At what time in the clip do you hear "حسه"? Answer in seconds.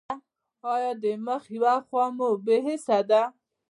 2.65-2.97